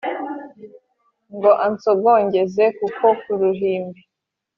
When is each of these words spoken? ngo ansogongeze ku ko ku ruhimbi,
ngo 1.35 1.51
ansogongeze 1.65 2.65
ku 2.77 2.85
ko 2.97 3.09
ku 3.21 3.31
ruhimbi, 3.41 4.01